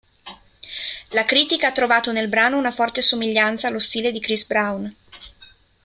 [1.09, 4.91] La critica ha trovato nel brano una forte somiglianza allo stile di Chris Brown.